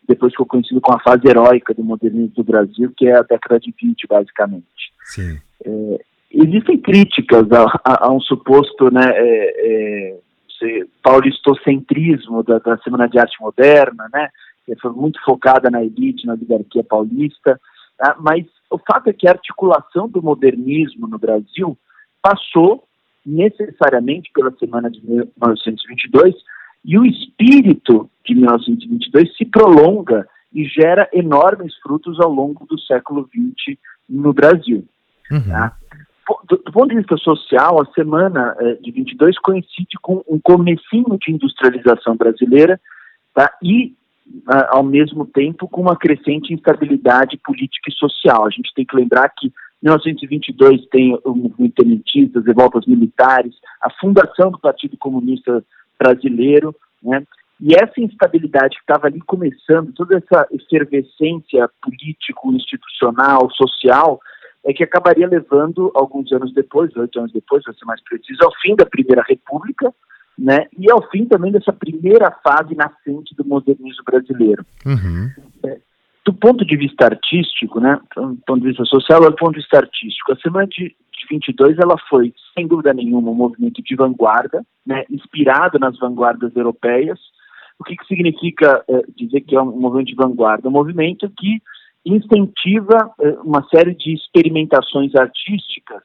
depois 0.07 0.33
ficou 0.33 0.45
conhecido 0.45 0.81
como 0.81 0.97
a 0.97 1.01
fase 1.01 1.27
heróica 1.27 1.73
do 1.73 1.83
modernismo 1.83 2.33
do 2.35 2.43
Brasil, 2.43 2.91
que 2.95 3.07
é 3.07 3.17
a 3.17 3.21
década 3.21 3.59
de 3.59 3.73
20, 3.81 4.07
basicamente. 4.07 4.93
Sim. 5.05 5.39
É, 5.65 5.99
existem 6.31 6.77
críticas 6.77 7.49
a, 7.51 7.63
a, 7.85 8.07
a, 8.07 8.11
um 8.11 8.19
suposto 8.19 8.91
né, 8.91 9.05
é, 9.13 10.17
é, 10.61 10.85
paulistocentrismo 11.01 12.43
da, 12.43 12.59
da 12.59 12.77
Semana 12.79 13.07
de 13.07 13.17
Arte 13.17 13.37
Moderna, 13.41 14.09
né, 14.13 14.29
que 14.65 14.75
foi 14.77 14.91
muito 14.91 15.21
focada 15.23 15.69
na 15.69 15.83
elite, 15.83 16.25
na 16.25 16.33
oligarquia 16.33 16.83
paulista, 16.83 17.59
tá? 17.97 18.15
mas 18.19 18.45
o 18.73 18.79
fato 18.79 19.09
é 19.09 19.13
que 19.13 19.27
a 19.27 19.31
articulação 19.31 20.09
do 20.09 20.21
modernismo 20.21 21.07
no 21.07 21.19
Brasil 21.19 21.77
passou 22.21 22.83
necessariamente 23.25 24.31
pela 24.33 24.51
Semana 24.57 24.89
de 24.89 24.99
1922 25.05 26.35
e 26.83 26.97
o 26.97 27.05
espírito 27.05 28.09
de 28.25 28.35
1922 28.35 29.37
se 29.37 29.45
prolonga 29.45 30.27
e 30.51 30.65
gera 30.65 31.07
enormes 31.13 31.75
frutos 31.77 32.19
ao 32.19 32.31
longo 32.31 32.65
do 32.65 32.79
século 32.79 33.27
XX 33.27 33.77
no 34.09 34.33
Brasil. 34.33 34.85
Uhum. 35.31 35.49
Tá? 35.49 35.77
Do, 36.47 36.57
do, 36.57 36.71
ponto 36.71 36.89
de 36.89 36.95
vista 36.95 37.17
social, 37.17 37.81
a 37.81 37.85
semana 37.93 38.55
eh, 38.59 38.77
de 38.81 38.91
22 38.91 39.37
coincide 39.39 39.97
com 40.01 40.23
um 40.27 40.39
comecinho 40.39 41.17
de 41.19 41.31
industrialização 41.31 42.15
brasileira 42.15 42.79
tá? 43.33 43.51
e, 43.61 43.93
ao 44.69 44.83
mesmo 44.83 45.25
tempo, 45.25 45.67
com 45.67 45.81
uma 45.81 45.95
crescente 45.95 46.53
instabilidade 46.53 47.37
política 47.43 47.89
e 47.89 47.93
social. 47.93 48.45
A 48.45 48.49
gente 48.49 48.73
tem 48.73 48.85
que 48.85 48.95
lembrar 48.95 49.29
que 49.29 49.51
1922 49.81 50.85
tem 50.87 51.19
o 51.25 51.35
movimento 51.35 51.83
as 52.35 52.45
revoltas 52.45 52.85
militares, 52.85 53.53
a 53.81 53.89
fundação 53.99 54.49
do 54.49 54.59
Partido 54.59 54.97
Comunista 54.97 55.63
Brasileiro, 55.99 56.73
né? 57.01 57.23
E 57.61 57.75
essa 57.75 57.99
instabilidade 58.01 58.75
que 58.75 58.81
estava 58.81 59.07
ali 59.07 59.21
começando, 59.21 59.93
toda 59.93 60.17
essa 60.17 60.47
efervescência 60.51 61.69
político, 61.81 62.51
institucional, 62.51 63.49
social, 63.51 64.19
é 64.65 64.73
que 64.73 64.83
acabaria 64.83 65.27
levando, 65.27 65.91
alguns 65.93 66.31
anos 66.31 66.53
depois, 66.53 66.95
oito 66.95 67.19
anos 67.19 67.31
depois, 67.31 67.63
para 67.63 67.73
ser 67.73 67.85
mais 67.85 68.01
preciso, 68.03 68.39
ao 68.43 68.53
fim 68.61 68.75
da 68.75 68.85
Primeira 68.85 69.23
República, 69.27 69.93
né, 70.37 70.67
e 70.77 70.89
ao 70.91 71.07
fim 71.09 71.25
também 71.25 71.51
dessa 71.51 71.71
primeira 71.71 72.31
fase 72.43 72.75
nascente 72.75 73.35
do 73.35 73.45
modernismo 73.45 74.03
brasileiro. 74.03 74.65
Uhum. 74.85 75.29
É, 75.65 75.79
do 76.25 76.33
ponto 76.33 76.65
de 76.65 76.77
vista 76.77 77.05
artístico, 77.05 77.79
né, 77.79 77.99
do 78.15 78.37
ponto 78.45 78.61
de 78.61 78.69
vista 78.69 78.85
social, 78.85 79.21
do 79.21 79.35
ponto 79.35 79.53
de 79.53 79.59
vista 79.59 79.77
artístico, 79.77 80.33
a 80.33 80.37
Semana 80.37 80.67
de, 80.67 80.87
de 80.87 81.27
22 81.29 81.77
ela 81.77 81.97
foi, 82.09 82.33
sem 82.53 82.67
dúvida 82.67 82.93
nenhuma, 82.93 83.31
um 83.31 83.35
movimento 83.35 83.81
de 83.83 83.95
vanguarda, 83.95 84.65
né, 84.85 85.03
inspirado 85.09 85.77
nas 85.77 85.97
vanguardas 85.99 86.55
europeias. 86.55 87.19
O 87.77 87.83
que, 87.83 87.95
que 87.95 88.05
significa 88.05 88.83
é, 88.87 89.01
dizer 89.15 89.41
que 89.41 89.55
é 89.55 89.61
um 89.61 89.79
movimento 89.79 90.07
de 90.07 90.15
vanguarda? 90.15 90.69
Um 90.69 90.71
movimento 90.71 91.29
que 91.37 91.61
incentiva 92.05 93.13
é, 93.19 93.29
uma 93.43 93.65
série 93.69 93.93
de 93.93 94.13
experimentações 94.13 95.13
artísticas 95.15 96.03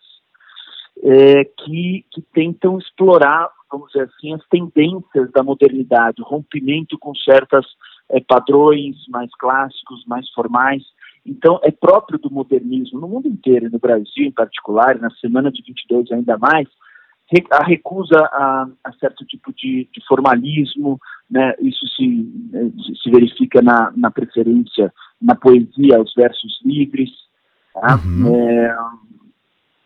é, 1.02 1.44
que, 1.44 2.04
que 2.10 2.22
tentam 2.32 2.78
explorar, 2.78 3.50
vamos 3.70 3.88
dizer 3.88 4.04
assim, 4.04 4.34
as 4.34 4.46
tendências 4.48 5.30
da 5.32 5.42
modernidade, 5.42 6.22
o 6.22 6.24
rompimento 6.24 6.98
com 6.98 7.14
certas 7.14 7.64
é, 8.10 8.20
padrões 8.20 8.96
mais 9.08 9.30
clássicos, 9.38 10.04
mais 10.06 10.28
formais. 10.30 10.82
Então, 11.24 11.60
é 11.62 11.70
próprio 11.70 12.18
do 12.18 12.30
modernismo, 12.30 13.00
no 13.00 13.08
mundo 13.08 13.28
inteiro, 13.28 13.70
no 13.70 13.78
Brasil 13.78 14.24
em 14.24 14.32
particular, 14.32 14.98
na 14.98 15.10
semana 15.10 15.50
de 15.50 15.62
22 15.62 16.10
ainda 16.12 16.38
mais, 16.38 16.68
a 17.50 17.62
recusa 17.62 18.18
a, 18.18 18.66
a 18.84 18.92
certo 18.94 19.24
tipo 19.26 19.52
de, 19.52 19.86
de, 19.92 20.06
formalismo, 20.06 20.98
né? 21.30 21.54
isso 21.60 21.86
se, 21.88 22.26
se 23.02 23.10
verifica 23.10 23.60
na, 23.60 23.92
na 23.94 24.10
preferência 24.10 24.92
na 25.20 25.34
poesia 25.34 25.98
aos 25.98 26.14
versos 26.14 26.60
livres, 26.64 27.10
tá? 27.74 27.96
uhum. 27.96 28.34
é, 28.34 28.78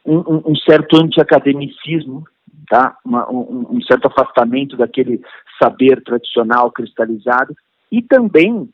um, 0.04 0.50
um, 0.50 0.56
certo 0.56 0.96
anti-academicismo, 0.96 2.24
tá? 2.68 2.96
um, 3.06 3.76
um 3.76 3.82
certo 3.82 4.06
afastamento 4.06 4.76
daquele 4.76 5.20
saber 5.62 6.02
tradicional 6.02 6.70
cristalizado, 6.70 7.54
e 7.90 8.02
também, 8.02 8.68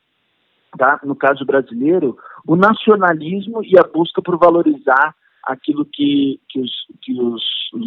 tá, 0.76 1.00
no 1.02 1.16
caso 1.16 1.44
brasileiro, 1.44 2.16
o 2.46 2.56
nacionalismo 2.56 3.64
e 3.64 3.78
a 3.78 3.82
busca 3.82 4.22
por 4.22 4.38
valorizar 4.38 5.14
aquilo 5.44 5.84
que, 5.84 6.40
que, 6.48 6.60
os, 6.60 6.70
que 7.02 7.20
os, 7.20 7.42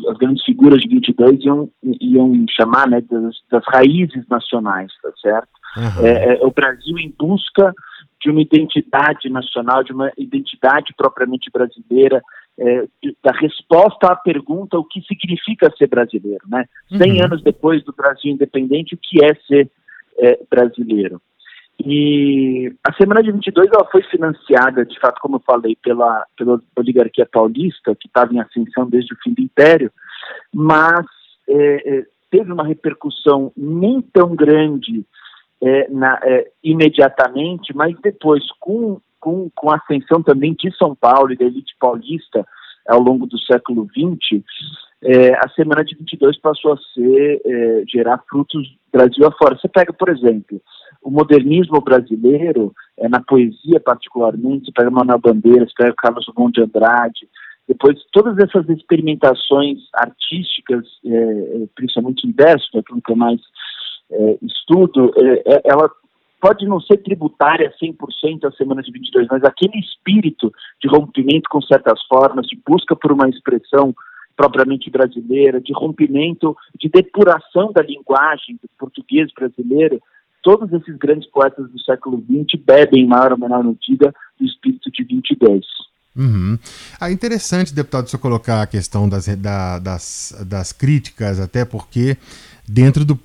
as 0.10 0.18
grandes 0.18 0.44
figuras 0.44 0.82
de 0.82 0.88
22 0.88 1.44
iam, 1.44 1.70
iam 1.84 2.46
chamar 2.50 2.88
né, 2.88 3.02
das, 3.02 3.36
das 3.50 3.64
raízes 3.68 4.28
nacionais, 4.28 4.92
tá 5.02 5.12
certo? 5.22 5.50
Uhum. 5.78 6.06
É, 6.06 6.36
é, 6.36 6.46
o 6.46 6.52
Brasil 6.52 6.98
em 6.98 7.14
busca 7.18 7.74
de 8.22 8.30
uma 8.30 8.42
identidade 8.42 9.30
nacional, 9.30 9.84
de 9.84 9.94
uma 9.94 10.12
identidade 10.18 10.94
propriamente 10.96 11.50
brasileira, 11.52 12.22
é, 12.60 12.86
da 13.24 13.32
resposta 13.32 14.08
à 14.08 14.16
pergunta 14.16 14.78
o 14.78 14.86
que 14.86 15.02
significa 15.02 15.72
ser 15.78 15.88
brasileiro, 15.88 16.44
né? 16.48 16.66
Cem 16.98 17.20
uhum. 17.20 17.26
anos 17.26 17.42
depois 17.44 17.84
do 17.84 17.94
Brasil 17.94 18.32
independente, 18.32 18.96
o 18.96 19.00
que 19.02 19.24
é 19.24 19.34
ser 19.48 19.70
é, 20.20 20.40
brasileiro. 20.50 21.22
E 21.84 22.72
a 22.84 22.94
Semana 22.94 23.24
de 23.24 23.32
22 23.32 23.68
ela 23.74 23.88
foi 23.92 24.04
financiada, 24.04 24.86
de 24.86 25.00
fato, 25.00 25.20
como 25.20 25.38
eu 25.38 25.40
falei, 25.40 25.76
pela, 25.82 26.26
pela 26.38 26.62
oligarquia 26.76 27.26
paulista, 27.26 27.96
que 27.96 28.08
estava 28.08 28.32
em 28.34 28.40
ascensão 28.40 28.88
desde 28.88 29.14
o 29.14 29.18
fim 29.24 29.34
do 29.34 29.42
Império, 29.42 29.92
mas 30.54 31.06
é, 31.50 31.98
é, 31.98 32.06
teve 32.30 32.52
uma 32.52 32.68
repercussão 32.68 33.52
nem 33.58 34.00
tão 34.02 34.36
grande 34.36 35.04
é, 35.62 35.88
na, 35.90 36.20
é, 36.24 36.52
imediatamente, 36.64 37.76
mas 37.76 37.96
depois, 38.02 38.44
com, 38.60 39.02
com, 39.22 39.50
com 39.56 39.72
a 39.72 39.78
ascensão 39.78 40.22
também 40.22 40.54
de 40.54 40.76
São 40.76 40.94
Paulo 40.94 41.32
e 41.32 41.38
da 41.38 41.46
elite 41.46 41.74
paulista 41.80 42.46
ao 42.90 43.00
longo 43.00 43.28
do 43.28 43.40
século 43.40 43.88
XX, 43.88 44.44
é, 45.04 45.34
a 45.36 45.50
Semana 45.56 45.84
de 45.84 45.96
22 45.96 46.40
passou 46.40 46.74
a 46.74 46.78
ser, 46.94 47.42
é, 47.46 47.84
gerar 47.88 48.24
frutos 48.30 48.76
Brasil 48.92 49.26
afora. 49.26 49.58
Você 49.58 49.68
pega, 49.68 49.94
por 49.94 50.10
exemplo, 50.10 50.62
o 51.02 51.10
modernismo 51.10 51.80
brasileiro, 51.82 52.74
é, 52.98 53.08
na 53.08 53.22
poesia 53.22 53.80
particularmente, 53.80 54.66
você 54.66 54.72
pega 54.74 54.92
Manuel 54.92 55.20
Bandeira, 55.20 55.66
você 55.66 55.74
pega 55.78 55.94
Carlos 55.98 56.26
Drummond 56.26 56.54
de 56.54 56.62
Andrade, 56.62 57.30
depois 57.68 57.98
todas 58.12 58.38
essas 58.38 58.68
experimentações 58.70 59.80
artísticas, 59.94 60.86
é, 61.06 61.14
é 61.14 61.68
principalmente 61.74 62.28
em 62.28 62.32
verso, 62.32 62.78
aquilo 62.78 63.02
que 63.02 63.12
eu 63.12 63.16
mais 63.16 63.40
é, 64.12 64.38
estudo, 64.42 65.12
ela 65.64 65.90
pode 66.42 66.66
não 66.66 66.82
ser 66.82 66.98
tributária 66.98 67.72
100% 67.82 68.46
a 68.46 68.52
semana 68.54 68.82
de 68.82 68.92
22, 68.92 69.28
mas 69.30 69.44
aquele 69.44 69.80
espírito 69.80 70.52
de 70.82 70.90
rompimento 70.90 71.48
com 71.50 71.62
certas 71.62 72.02
formas, 72.08 72.48
de 72.48 72.60
busca 72.68 72.96
por 72.96 73.12
uma 73.12 73.30
expressão 73.30 73.94
propriamente 74.36 74.90
brasileira, 74.90 75.62
de 75.62 75.72
rompimento, 75.72 76.58
de 76.80 76.90
depuração 76.90 77.72
da 77.72 77.84
linguagem 77.84 78.56
do 78.56 78.68
português 78.78 79.30
brasileiro, 79.32 80.02
todos 80.42 80.74
esses 80.74 80.98
grandes 80.98 81.30
poetas 81.30 81.70
do 81.70 81.80
século 81.80 82.18
XX 82.24 82.60
bebem, 82.60 83.04
em 83.04 83.08
maior 83.08 83.34
ou 83.34 83.38
menor 83.38 83.64
medida, 83.64 84.12
do 84.40 84.46
espírito 84.46 84.90
de 84.92 85.04
22. 85.04 85.64
Uhum. 86.16 86.58
Ah, 87.00 87.12
interessante, 87.12 87.74
deputado, 87.74 88.10
você 88.10 88.18
colocar 88.18 88.62
a 88.64 88.68
questão 88.68 89.08
das, 89.08 89.28
da, 89.38 89.80
das, 89.80 90.44
das 90.46 90.74
críticas, 90.74 91.40
até 91.40 91.64
porque 91.64 92.18
dentro 92.68 93.04
do 93.04 93.20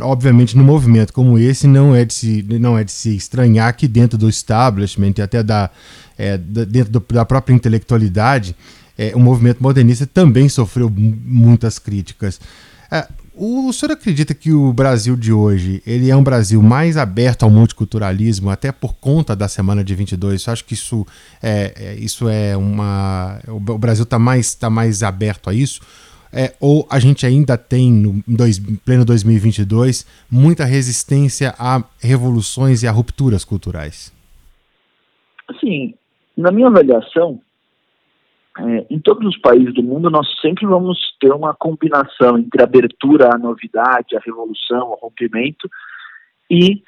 obviamente 0.00 0.56
no 0.56 0.64
movimento 0.64 1.12
como 1.12 1.38
esse 1.38 1.66
não 1.66 1.94
é 1.94 2.04
de 2.04 2.14
se 2.14 2.42
não 2.42 2.76
é 2.76 2.82
de 2.82 2.90
se 2.90 3.14
estranhar 3.14 3.76
que 3.76 3.86
dentro 3.86 4.18
do 4.18 4.28
establishment 4.28 5.14
e 5.18 5.22
até 5.22 5.42
da, 5.42 5.70
é, 6.18 6.36
da 6.38 6.64
dentro 6.64 6.90
do, 6.92 7.04
da 7.12 7.24
própria 7.24 7.54
intelectualidade 7.54 8.56
é, 9.00 9.12
o 9.14 9.18
movimento 9.18 9.62
modernista 9.62 10.06
também 10.06 10.46
sofreu 10.46 10.90
muitas 10.90 11.78
críticas. 11.78 12.38
É, 12.90 13.08
o 13.34 13.72
senhor 13.72 13.92
acredita 13.92 14.34
que 14.34 14.52
o 14.52 14.70
Brasil 14.74 15.16
de 15.16 15.32
hoje 15.32 15.82
ele 15.86 16.10
é 16.10 16.14
um 16.16 16.22
Brasil 16.22 16.60
mais 16.60 16.98
aberto 16.98 17.44
ao 17.44 17.50
multiculturalismo, 17.50 18.50
até 18.50 18.70
por 18.70 18.92
conta 18.96 19.34
da 19.34 19.48
semana 19.48 19.82
de 19.82 19.94
22? 19.94 20.42
Você 20.42 20.50
acha 20.50 20.62
que 20.62 20.74
isso 20.74 21.06
é, 21.42 21.72
é 21.74 21.94
isso 21.94 22.28
é 22.28 22.54
uma. 22.54 23.40
O 23.48 23.58
Brasil 23.58 24.02
está 24.02 24.18
mais, 24.18 24.54
tá 24.54 24.68
mais 24.68 25.02
aberto 25.02 25.48
a 25.48 25.54
isso? 25.54 25.80
É, 26.32 26.54
ou 26.60 26.86
a 26.88 27.00
gente 27.00 27.26
ainda 27.26 27.58
tem, 27.58 27.90
no 27.90 28.22
dois, 28.26 28.58
pleno 28.84 29.04
2022, 29.04 30.06
muita 30.30 30.64
resistência 30.64 31.52
a 31.58 31.82
revoluções 32.00 32.82
e 32.82 32.86
a 32.86 32.92
rupturas 32.92 33.44
culturais? 33.44 34.14
Assim, 35.48 35.94
na 36.36 36.52
minha 36.52 36.68
avaliação, 36.68 37.40
é, 38.58 38.86
em 38.90 39.00
todos 39.00 39.26
os 39.26 39.40
países 39.40 39.74
do 39.74 39.82
mundo, 39.82 40.08
nós 40.08 40.26
sempre 40.40 40.66
vamos 40.66 40.98
ter 41.20 41.32
uma 41.32 41.54
combinação 41.54 42.38
entre 42.38 42.62
abertura 42.62 43.30
à 43.34 43.38
novidade, 43.38 44.16
à 44.16 44.20
revolução, 44.24 44.82
ao 44.82 44.98
rompimento, 45.00 45.68
e 46.48 46.82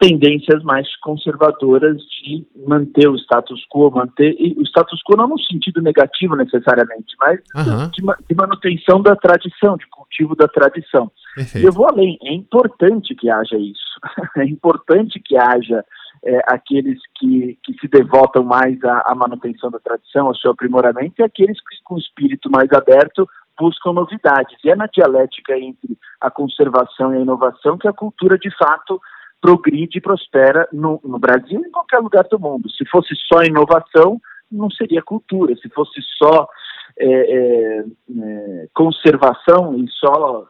tendências 0.00 0.62
mais 0.64 0.88
conservadoras 0.96 1.98
de 2.22 2.46
manter 2.66 3.06
o 3.06 3.16
status 3.16 3.62
quo, 3.68 3.90
manter 3.90 4.34
e 4.38 4.56
o 4.58 4.62
status 4.62 4.98
quo 5.04 5.14
não 5.14 5.28
no 5.28 5.38
sentido 5.38 5.82
negativo 5.82 6.34
necessariamente, 6.34 7.14
mas 7.20 7.38
uhum. 7.54 7.90
de, 7.90 8.02
de, 8.28 8.34
manutenção 8.34 9.02
da 9.02 9.14
tradição, 9.14 9.76
de, 9.76 9.86
cultivo 9.88 10.34
da 10.34 10.48
tradição. 10.48 11.12
Perfeito. 11.34 11.66
Eu 11.66 11.72
vou 11.72 11.86
além, 11.86 12.18
é 12.22 12.32
importante 12.32 13.14
que 13.14 13.28
haja 13.28 13.58
isso, 13.58 14.00
é 14.38 14.44
importante 14.44 15.20
que 15.20 15.36
haja 15.36 15.84
é, 16.24 16.38
aqueles 16.46 16.98
que, 17.18 17.58
que 17.62 17.74
se 17.74 17.86
devotam 17.86 18.42
mais 18.42 18.82
à, 18.82 19.02
à, 19.06 19.14
manutenção 19.14 19.70
da 19.70 19.78
tradição, 19.78 20.28
ao 20.28 20.34
seu 20.34 20.52
aprimoramento, 20.52 21.16
e 21.18 21.22
aqueles 21.22 21.58
que, 21.60 21.76
com 21.84 21.96
o 21.96 21.98
espírito 21.98 22.50
mais 22.50 22.72
aberto, 22.72 23.28
buscam 23.58 23.92
novidades. 23.92 24.56
E 24.64 24.70
é 24.70 24.76
na 24.76 24.86
dialética 24.86 25.58
entre 25.58 25.98
a 26.20 26.30
conservação 26.30 27.12
e 27.12 27.18
a 27.18 27.20
inovação 27.20 27.76
que 27.76 27.86
a 27.86 27.92
cultura, 27.92 28.38
de 28.38 28.50
fato, 28.56 28.98
progride 29.40 29.98
e 29.98 30.00
prospera 30.00 30.68
no, 30.72 31.00
no 31.04 31.18
Brasil 31.18 31.62
e 31.64 31.68
em 31.68 31.70
qualquer 31.70 31.98
lugar 31.98 32.24
do 32.30 32.38
mundo. 32.38 32.70
Se 32.70 32.84
fosse 32.86 33.14
só 33.26 33.42
inovação, 33.42 34.20
não 34.50 34.70
seria 34.70 35.02
cultura. 35.02 35.54
Se 35.56 35.68
fosse 35.70 36.00
só 36.18 36.48
é, 36.98 37.06
é, 37.06 37.78
é 37.80 38.66
conservação 38.74 39.76
e 39.78 39.88
só 39.88 40.46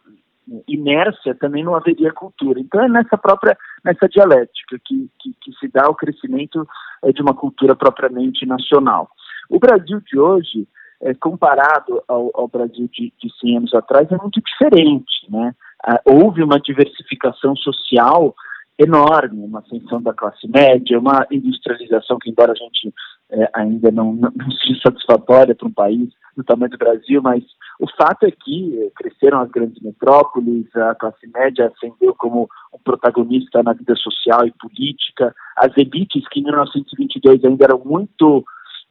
inércia, 0.66 1.34
também 1.34 1.62
não 1.62 1.76
haveria 1.76 2.12
cultura. 2.12 2.58
Então 2.58 2.82
é 2.82 2.88
nessa 2.88 3.16
própria, 3.16 3.56
nessa 3.84 4.08
dialética 4.08 4.78
que, 4.84 5.08
que, 5.20 5.34
que 5.40 5.52
se 5.58 5.68
dá 5.68 5.88
o 5.88 5.94
crescimento 5.94 6.66
é, 7.04 7.12
de 7.12 7.22
uma 7.22 7.34
cultura 7.34 7.76
propriamente 7.76 8.44
nacional. 8.46 9.08
O 9.48 9.58
Brasil 9.58 10.00
de 10.00 10.18
hoje, 10.18 10.66
é, 11.02 11.14
comparado 11.14 12.02
ao, 12.08 12.30
ao 12.34 12.48
Brasil 12.48 12.88
de, 12.92 13.12
de 13.18 13.32
100 13.40 13.58
anos 13.58 13.74
atrás, 13.74 14.10
é 14.10 14.16
muito 14.16 14.40
diferente, 14.40 15.26
né? 15.28 15.54
Ah, 15.82 16.00
houve 16.04 16.42
uma 16.42 16.60
diversificação 16.60 17.56
social 17.56 18.34
enorme, 18.80 19.44
uma 19.44 19.60
ascensão 19.60 20.00
da 20.00 20.14
classe 20.14 20.48
média, 20.48 20.98
uma 20.98 21.26
industrialização 21.30 22.18
que, 22.18 22.30
embora 22.30 22.52
a 22.52 22.54
gente 22.54 22.92
é, 23.30 23.48
ainda 23.52 23.90
não, 23.90 24.14
não, 24.14 24.32
seja 24.64 24.80
satisfatória 24.82 25.54
para 25.54 25.68
um 25.68 25.72
país 25.72 26.08
do 26.36 26.42
tamanho 26.42 26.70
do 26.70 26.78
Brasil, 26.78 27.20
mas 27.22 27.44
o 27.78 27.86
fato 27.96 28.24
é 28.24 28.30
que 28.30 28.78
é, 28.82 28.90
cresceram 28.96 29.40
as 29.40 29.50
grandes 29.50 29.82
metrópoles, 29.82 30.64
a 30.74 30.94
classe 30.94 31.26
média 31.26 31.70
ascendeu 31.74 32.14
como 32.14 32.48
um 32.72 32.78
protagonista 32.82 33.62
na 33.62 33.74
vida 33.74 33.94
social 33.96 34.46
e 34.46 34.52
política, 34.52 35.34
as 35.56 35.76
elites 35.76 36.26
que 36.28 36.40
em 36.40 36.44
1922 36.44 37.44
ainda 37.44 37.64
eram 37.64 37.82
muito, 37.84 38.42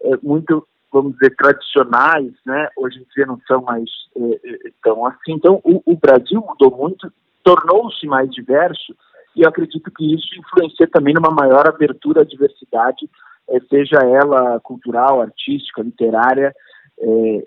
é, 0.04 0.18
muito 0.22 0.68
vamos 0.92 1.14
dizer, 1.14 1.36
tradicionais, 1.36 2.34
né, 2.46 2.70
hoje 2.78 3.00
em 3.00 3.06
dia 3.16 3.26
não 3.26 3.40
são 3.48 3.62
mais 3.62 3.90
é 4.18 4.72
tão 4.84 5.06
assim. 5.06 5.34
Então, 5.34 5.62
o, 5.64 5.82
o 5.86 5.96
Brasil 5.96 6.44
mudou 6.46 6.76
muito, 6.76 7.12
tornou-se 7.44 8.06
mais 8.08 8.30
diverso, 8.32 8.96
e 9.36 9.42
eu 9.42 9.50
acredito 9.50 9.92
que 9.92 10.14
isso 10.14 10.28
influencia 10.38 10.88
também 10.88 11.14
numa 11.14 11.32
maior 11.32 11.68
abertura 11.68 12.22
à 12.22 12.26
diversidade, 12.26 13.10
é, 13.50 13.60
seja 13.62 13.98
ela 14.00 14.60
cultural, 14.60 15.22
artística, 15.22 15.82
literária, 15.82 16.54
é, 17.00 17.44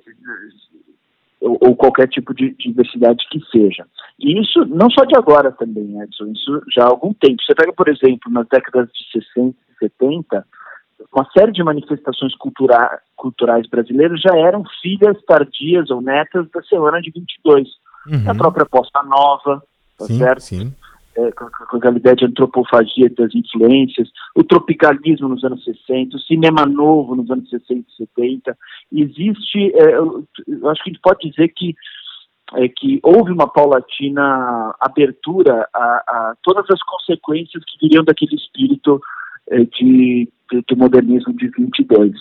ou, 1.40 1.58
ou, 1.60 1.76
qualquer 1.76 2.08
tipo 2.08 2.32
de, 2.32 2.50
de, 2.50 2.68
diversidade 2.68 3.26
que 3.30 3.40
seja. 3.50 3.84
E 4.18 4.40
isso 4.40 4.64
não 4.66 4.88
só 4.90 5.04
de 5.04 5.16
agora 5.16 5.50
também, 5.52 6.00
Edson, 6.00 6.26
isso 6.26 6.62
já 6.72 6.84
há 6.84 6.88
algum 6.88 7.12
tempo. 7.12 7.42
Você 7.42 7.54
pega, 7.54 7.72
por 7.72 7.88
exemplo, 7.88 8.30
nas 8.30 8.46
décadas 8.48 8.88
de 8.92 9.20
60 9.20 9.56
e 9.56 9.78
70, 9.80 10.46
uma 11.12 11.28
série 11.36 11.52
de 11.52 11.62
manifestações 11.62 12.34
cultura 12.36 13.00
culturais 13.16 13.68
brasileiras 13.68 14.20
já 14.20 14.36
eram 14.36 14.64
filhas 14.80 15.20
tardias 15.24 15.90
ou 15.90 16.00
netas 16.00 16.48
da 16.50 16.62
Semana 16.62 17.00
de 17.00 17.10
22. 17.10 17.68
Uhum. 18.06 18.30
A 18.30 18.34
própria 18.34 18.66
Posta 18.66 19.02
Nova, 19.02 19.62
tá 19.98 20.06
sim, 20.06 20.18
certo? 20.18 20.40
Sim 20.40 20.74
é, 21.16 21.32
com, 21.32 21.46
com 21.68 21.76
aquela 21.76 21.96
ideia 21.96 22.16
de 22.16 22.24
antropofagia 22.24 23.10
das 23.10 23.34
influências, 23.34 24.08
o 24.34 24.42
tropicalismo 24.42 25.28
nos 25.28 25.44
anos 25.44 25.62
60, 25.64 26.16
o 26.16 26.20
cinema 26.20 26.66
novo 26.66 27.14
nos 27.14 27.30
anos 27.30 27.48
60 27.50 27.80
e 27.80 27.96
70. 27.96 28.56
Existe, 28.92 29.72
é, 29.74 29.96
eu, 29.96 30.24
eu 30.46 30.68
acho 30.70 30.82
que 30.82 30.90
a 30.90 30.92
gente 30.92 31.02
pode 31.02 31.30
dizer 31.30 31.48
que 31.48 31.74
é 32.54 32.68
que 32.68 33.00
houve 33.02 33.32
uma 33.32 33.48
paulatina 33.48 34.74
abertura 34.78 35.66
a, 35.72 35.78
a, 35.78 36.34
todas 36.42 36.66
as 36.70 36.82
consequências 36.82 37.64
que 37.64 37.78
viriam 37.80 38.04
daquele 38.04 38.34
espírito 38.34 39.00
é, 39.48 39.64
de, 39.64 40.28
de, 40.50 40.62
do 40.68 40.76
modernismo 40.76 41.32
de 41.32 41.48
22. 41.48 42.12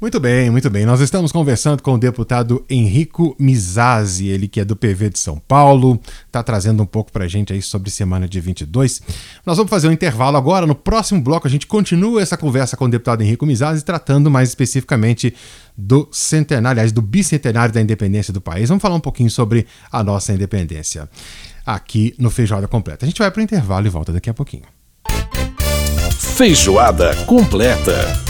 Muito 0.00 0.18
bem, 0.18 0.50
muito 0.50 0.68
bem. 0.68 0.84
Nós 0.84 1.00
estamos 1.00 1.30
conversando 1.30 1.82
com 1.82 1.94
o 1.94 1.98
deputado 1.98 2.64
Henrico 2.68 3.34
Mizazzi, 3.38 4.26
ele 4.26 4.48
que 4.48 4.60
é 4.60 4.64
do 4.64 4.74
PV 4.74 5.10
de 5.10 5.18
São 5.18 5.38
Paulo, 5.38 6.00
está 6.26 6.42
trazendo 6.42 6.82
um 6.82 6.86
pouco 6.86 7.12
para 7.12 7.24
a 7.24 7.28
gente 7.28 7.52
aí 7.52 7.62
sobre 7.62 7.90
semana 7.90 8.28
de 8.28 8.40
22. 8.40 9.00
Nós 9.46 9.56
vamos 9.56 9.70
fazer 9.70 9.88
um 9.88 9.92
intervalo 9.92 10.36
agora. 10.36 10.66
No 10.66 10.74
próximo 10.74 11.20
bloco 11.20 11.46
a 11.46 11.50
gente 11.50 11.66
continua 11.66 12.20
essa 12.20 12.36
conversa 12.36 12.76
com 12.76 12.86
o 12.86 12.88
deputado 12.88 13.22
Henrico 13.22 13.46
Mizazzi, 13.46 13.84
tratando 13.84 14.30
mais 14.30 14.48
especificamente 14.48 15.34
do 15.76 16.08
centenário, 16.10 16.78
aliás, 16.78 16.92
do 16.92 17.00
bicentenário 17.00 17.72
da 17.72 17.80
independência 17.80 18.32
do 18.32 18.40
país. 18.40 18.68
Vamos 18.68 18.82
falar 18.82 18.96
um 18.96 19.00
pouquinho 19.00 19.30
sobre 19.30 19.66
a 19.90 20.02
nossa 20.02 20.32
independência 20.32 21.08
aqui 21.64 22.14
no 22.18 22.30
Feijoada 22.30 22.68
Completa. 22.68 23.06
A 23.06 23.08
gente 23.08 23.18
vai 23.18 23.30
para 23.30 23.40
o 23.40 23.44
intervalo 23.44 23.86
e 23.86 23.90
volta 23.90 24.12
daqui 24.12 24.28
a 24.28 24.34
pouquinho. 24.34 24.64
Feijoada 26.36 27.14
Completa. 27.26 28.23